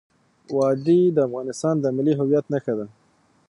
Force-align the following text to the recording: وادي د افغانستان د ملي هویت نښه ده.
وادي 0.55 1.01
د 1.15 1.17
افغانستان 1.27 1.75
د 1.79 1.85
ملي 1.97 2.13
هویت 2.19 2.45
نښه 2.53 2.73
ده. 2.79 2.85